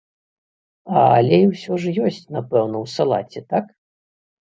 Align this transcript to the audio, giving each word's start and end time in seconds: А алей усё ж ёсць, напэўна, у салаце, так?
А 0.93 1.03
алей 1.17 1.45
усё 1.51 1.73
ж 1.85 1.95
ёсць, 2.07 2.19
напэўна, 2.39 2.85
у 2.85 2.91
салаце, 2.97 3.49
так? 3.55 3.65